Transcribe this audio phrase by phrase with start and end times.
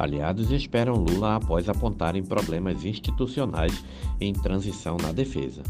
[0.00, 3.84] Aliados esperam Lula após apontarem problemas institucionais
[4.18, 5.62] em transição na defesa.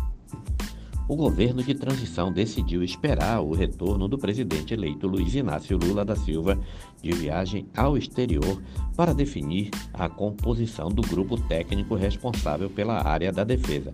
[1.08, 6.14] O governo de transição decidiu esperar o retorno do presidente eleito Luiz Inácio Lula da
[6.14, 6.56] Silva
[7.02, 8.62] de viagem ao exterior
[8.94, 13.92] para definir a composição do grupo técnico responsável pela área da defesa,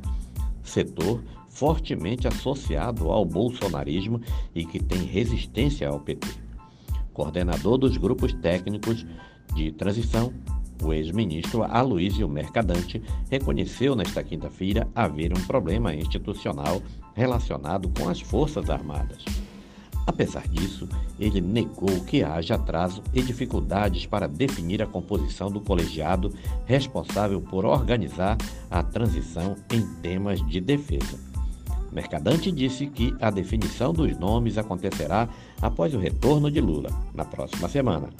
[0.62, 4.20] setor fortemente associado ao bolsonarismo
[4.55, 6.28] e que tem resistência ao PT.
[7.14, 9.06] Coordenador dos grupos técnicos
[9.56, 10.33] de transição,
[10.83, 16.83] o ex-ministro Aloysio Mercadante reconheceu nesta quinta-feira haver um problema institucional
[17.14, 19.24] relacionado com as Forças Armadas.
[20.06, 20.87] Apesar disso,
[21.19, 26.33] ele negou que haja atraso e dificuldades para definir a composição do colegiado
[26.66, 28.36] responsável por organizar
[28.70, 31.19] a transição em temas de defesa.
[31.91, 35.28] Mercadante disse que a definição dos nomes acontecerá
[35.62, 38.11] após o retorno de Lula, na próxima semana.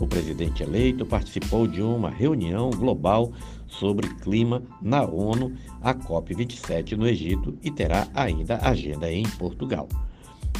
[0.00, 3.32] O presidente eleito participou de uma reunião global
[3.68, 9.88] sobre clima na ONU, a COP27 no Egito, e terá ainda agenda em Portugal.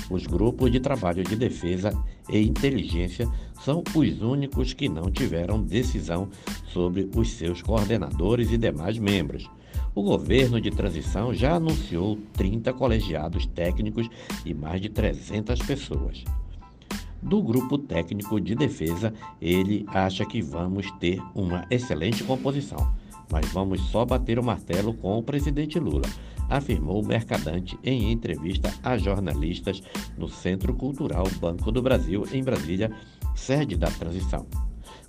[0.09, 1.91] Os grupos de trabalho de defesa
[2.29, 3.29] e inteligência
[3.61, 6.29] são os únicos que não tiveram decisão
[6.67, 9.49] sobre os seus coordenadores e demais membros.
[9.95, 14.09] O governo de transição já anunciou 30 colegiados técnicos
[14.45, 16.25] e mais de 300 pessoas
[17.25, 22.95] do grupo técnico de defesa, ele acha que vamos ter uma excelente composição,
[23.33, 26.07] mas vamos só bater o martelo com o presidente Lula,
[26.51, 29.83] afirmou o Mercadante em entrevista a jornalistas
[30.19, 32.93] no Centro Cultural Banco do Brasil, em Brasília,
[33.35, 34.47] sede da transição.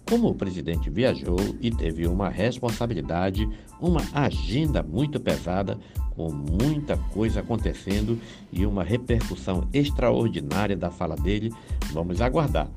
[0.08, 3.50] Como o presidente viajou e teve uma responsabilidade,
[3.82, 5.78] uma agenda muito pesada,
[6.16, 8.18] com muita coisa acontecendo
[8.52, 11.52] e uma repercussão extraordinária da fala dele,
[11.96, 12.70] vamos aguardar.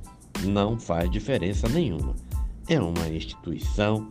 [0.45, 2.15] Não faz diferença nenhuma.
[2.67, 4.09] É uma instituição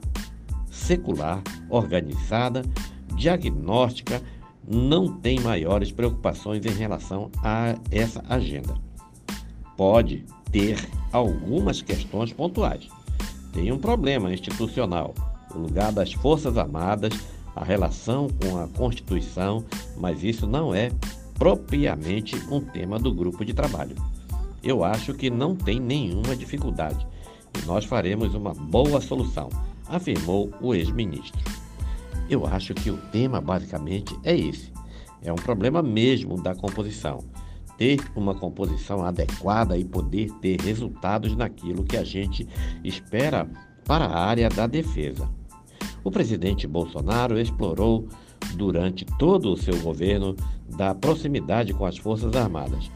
[0.70, 2.62] secular, organizada,
[3.16, 4.22] diagnóstica,
[4.68, 8.76] não tem maiores preocupações em relação a essa agenda.
[9.76, 10.78] Pode ter
[11.12, 12.88] algumas questões pontuais
[13.58, 15.16] tem um problema institucional:
[15.54, 17.12] o lugar das Forças Armadas,
[17.56, 19.66] a relação com a Constituição,
[19.98, 20.92] mas isso não é
[21.40, 23.96] propriamente um tema do grupo de trabalho.
[24.68, 27.08] Eu acho que não tem nenhuma dificuldade
[27.58, 29.48] e nós faremos uma boa solução,
[29.88, 31.40] afirmou o ex-ministro.
[32.30, 34.70] Eu acho que o tema basicamente é esse.
[35.24, 37.20] É um problema mesmo da composição.
[37.78, 42.46] Ter uma composição adequada e poder ter resultados naquilo que a gente
[42.84, 43.50] espera
[43.86, 45.30] para a área da defesa.
[46.04, 48.10] O presidente Bolsonaro explorou
[48.56, 50.36] durante todo o seu governo
[50.76, 52.92] da proximidade com as Forças Armadas.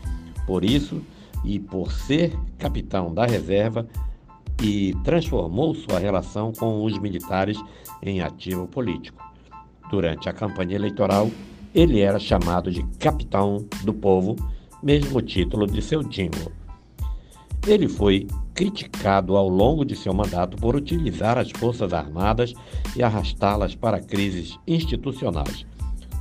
[0.46, 1.02] Por isso,
[1.44, 3.88] e por ser capitão da reserva,
[4.62, 7.58] e transformou sua relação com os militares
[8.02, 9.24] em ativo político.
[9.90, 11.30] Durante a campanha eleitoral,
[11.74, 14.36] ele era chamado de capitão do povo,
[14.84, 16.52] mesmo título de seu jingle.
[17.68, 22.54] Ele foi criticado ao longo de seu mandato por utilizar as Forças Armadas
[22.96, 25.66] e arrastá-las para crises institucionais.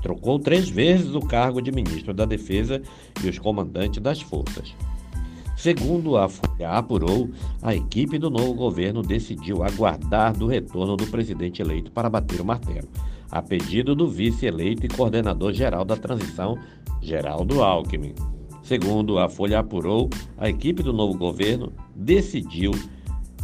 [0.03, 2.81] Trocou três vezes o cargo de ministro da Defesa
[3.23, 4.75] e os comandantes das forças.
[5.61, 7.29] Segundo a Folha apurou,
[7.61, 12.45] a equipe do novo governo decidiu aguardar do retorno do presidente eleito para bater o
[12.47, 12.89] martelo,
[13.31, 16.59] a pedido do vice-eleito e coordenador geral da transição,
[17.03, 18.15] Geraldo Alckmin.
[18.63, 22.71] Segundo a Folha apurou, a equipe do novo governo decidiu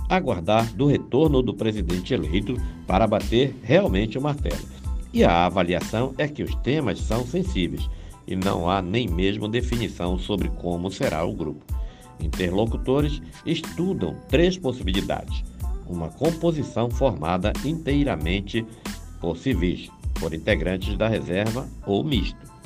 [0.09, 2.57] aguardar do retorno do presidente eleito
[2.87, 4.65] para bater realmente o martelo.
[5.13, 7.91] E a avaliação é que os temas são sensíveis
[8.27, 11.77] e não há nem mesmo definição sobre como será o grupo.
[12.21, 15.45] Interlocutores estudam três possibilidades:
[15.87, 18.67] uma composição formada inteiramente
[19.21, 22.57] por civis, por integrantes da reserva ou misto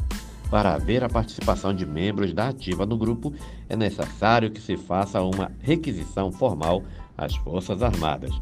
[0.50, 3.32] para haver a participação de membros da ativa no grupo,
[3.68, 6.82] é necessário que se faça uma requisição formal
[7.16, 8.32] às Forças Armadas.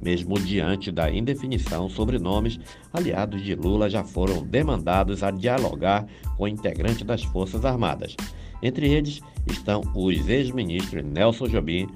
[0.00, 2.58] Mesmo diante da indefinição sobre nomes,
[2.92, 6.04] aliados de Lula já foram demandados a dialogar
[6.36, 8.16] com integrantes das Forças Armadas.
[8.62, 11.88] Entre eles estão os ex-ministros Nelson Jobim,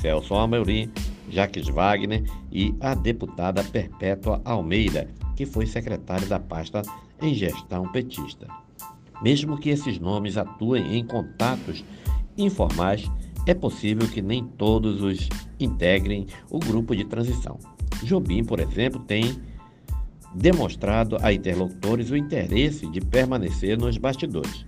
[0.00, 0.90] Celso Amorim,
[1.30, 6.82] Jacques Wagner e a deputada Perpétua Almeida, que foi secretária da pasta
[7.22, 8.48] em gestão petista.
[9.22, 11.84] Mesmo que esses nomes atuem em contatos
[12.36, 13.10] informais,
[13.46, 15.28] é possível que nem todos os
[15.58, 17.58] integrem o grupo de transição.
[18.02, 19.40] Jobim, por exemplo, tem
[20.34, 24.67] demonstrado a interlocutores o interesse de permanecer nos bastidores.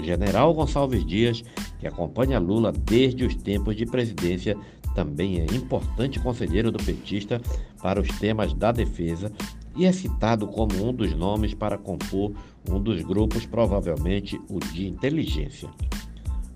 [0.00, 1.44] O general Gonçalves Dias,
[1.78, 4.56] que acompanha Lula desde os tempos de presidência,
[4.94, 7.38] também é importante conselheiro do petista
[7.82, 9.30] para os temas da defesa
[9.76, 12.32] e é citado como um dos nomes para compor
[12.68, 15.68] um dos grupos, provavelmente o de inteligência.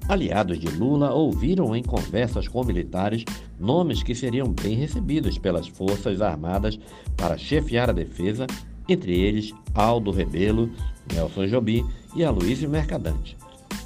[0.09, 3.25] Aliados de Lula ouviram em conversas com militares
[3.61, 6.79] nomes que seriam bem recebidos pelas Forças Armadas
[7.15, 8.47] para chefiar a defesa,
[8.89, 10.71] entre eles Aldo Rebelo,
[11.13, 11.85] Nelson Jobim
[12.15, 13.37] e Aloysio Mercadante.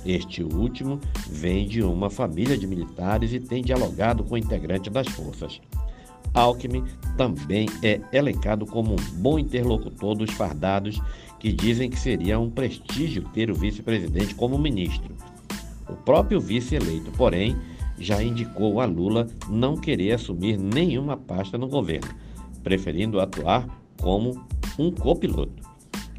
[0.04, 5.60] Este último vem de uma família de militares e tem dialogado com integrantes das forças.
[6.34, 6.84] Alckmin
[7.16, 11.00] também é elencado como um bom interlocutor dos fardados
[11.38, 15.14] que dizem que seria um prestígio ter o vice-presidente como ministro.
[15.88, 17.56] O próprio vice eleito, porém,
[17.98, 22.08] já indicou a Lula não querer assumir nenhuma pasta no governo,
[22.62, 23.66] preferindo atuar
[24.00, 24.46] como
[24.78, 25.67] um copiloto.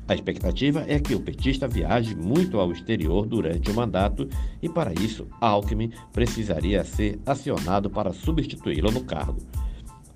[0.10, 4.28] A expectativa é que o petista viaje muito ao exterior durante o mandato
[4.62, 9.40] e, para isso, Alckmin precisaria ser acionado para substituí-lo no cargo.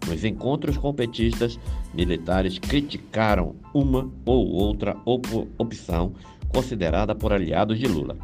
[0.07, 1.57] Nos encontros com petistas,
[1.94, 6.13] militares criticaram uma ou outra op opção
[6.50, 8.18] considerada por aliados de Lula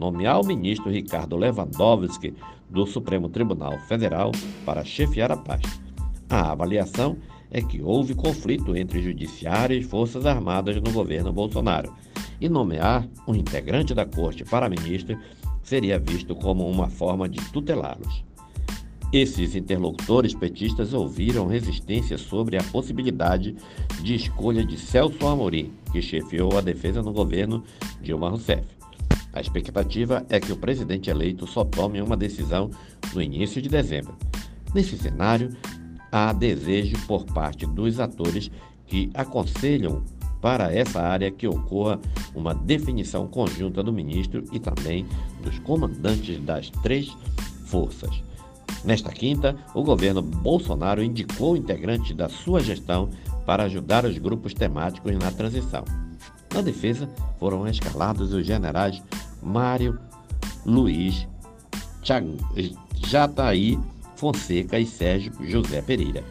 [0.00, 2.34] nomear o ministro Ricardo Lewandowski
[2.70, 4.32] do Supremo Tribunal Federal
[4.64, 5.68] para chefiar a pasta.
[6.28, 7.18] A avaliação
[7.50, 11.92] é que houve conflito entre judiciário e forças armadas no governo Bolsonaro,
[12.40, 15.18] e nomear um integrante da corte para ministro
[15.62, 18.24] seria visto como uma forma de tutelá-los.
[19.12, 23.56] Esses interlocutores petistas ouviram resistência sobre a possibilidade
[24.02, 27.64] de escolha de Celso Amorim, que chefiou a defesa no governo
[28.00, 28.64] Dilma Rousseff.
[29.32, 32.70] A expectativa é que o presidente eleito só tome uma decisão
[33.12, 34.16] no início de dezembro.
[34.72, 35.50] Nesse cenário,
[36.10, 38.50] há desejo por parte dos atores
[38.86, 40.02] que aconselham
[40.40, 42.00] para essa área que ocorra
[42.34, 45.06] uma definição conjunta do ministro e também
[45.42, 47.14] dos comandantes das três
[47.66, 48.22] forças.
[48.84, 53.10] Nesta quinta, o governo Bolsonaro indicou integrantes da sua gestão
[53.44, 55.84] para ajudar os grupos temáticos na transição.
[56.54, 57.08] Na defesa,
[57.38, 59.02] foram escalados os generais
[59.42, 59.98] Mário
[60.64, 61.28] Luiz
[63.06, 63.78] Jataí
[64.20, 66.22] Fonseca e Sérgio José Pereira.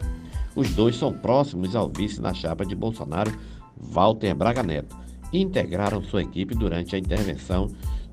[0.54, 3.32] Os dois são próximos ao vice na chapa de Bolsonaro,
[3.76, 4.96] Walter Braga Neto,
[5.32, 7.66] e integraram sua equipe durante a intervenção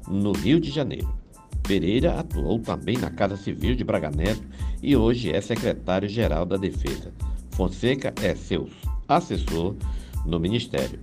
[0.08, 1.08] no Rio de Janeiro.
[1.62, 4.42] Pereira atuou também na Casa Civil de Braga Neto
[4.82, 7.14] e hoje é secretário-geral da Defesa.
[7.52, 8.68] Fonseca é seu
[9.08, 9.76] assessor
[10.26, 11.00] no Ministério.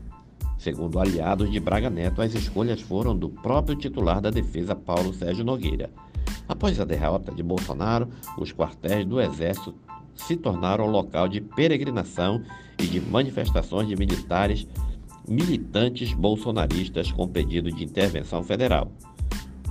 [0.58, 5.44] Segundo aliados de Braga Neto, as escolhas foram do próprio titular da defesa, Paulo Sérgio
[5.44, 5.90] Nogueira.
[6.48, 8.08] Após a derrota de Bolsonaro,
[8.38, 9.74] os quartéis do Exército
[10.14, 12.42] se tornaram local de peregrinação
[12.78, 14.66] e de manifestações de militares
[15.28, 18.92] militantes bolsonaristas com pedido de intervenção federal.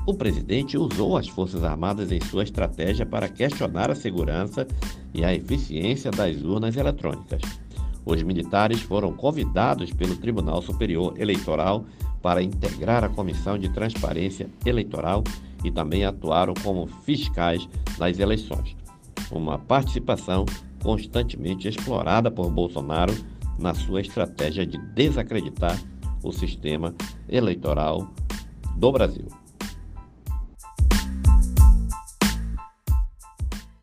[0.06, 4.68] O presidente usou as Forças Armadas em sua estratégia para questionar a segurança
[5.14, 7.42] e a eficiência das urnas eletrônicas.
[8.06, 11.86] Os militares foram convidados pelo Tribunal Superior Eleitoral
[12.22, 15.24] para integrar a Comissão de Transparência Eleitoral
[15.64, 17.68] e também atuaram como fiscais
[17.98, 18.76] das eleições.
[19.32, 20.46] Uma participação
[20.82, 23.14] constantemente explorada por Bolsonaro
[23.58, 25.80] na sua estratégia de desacreditar
[26.24, 26.94] o sistema
[27.30, 28.12] eleitoral
[28.76, 29.43] do Brasil.